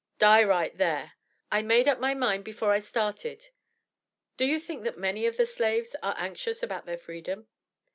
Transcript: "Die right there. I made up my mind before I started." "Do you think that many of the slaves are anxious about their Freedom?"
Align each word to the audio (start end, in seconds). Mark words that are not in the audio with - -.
"Die 0.17 0.43
right 0.43 0.75
there. 0.79 1.13
I 1.51 1.61
made 1.61 1.87
up 1.87 1.99
my 1.99 2.15
mind 2.15 2.43
before 2.43 2.71
I 2.71 2.79
started." 2.79 3.49
"Do 4.35 4.45
you 4.45 4.59
think 4.59 4.83
that 4.83 4.97
many 4.97 5.27
of 5.27 5.37
the 5.37 5.45
slaves 5.45 5.95
are 6.01 6.15
anxious 6.17 6.63
about 6.63 6.87
their 6.87 6.97
Freedom?" 6.97 7.47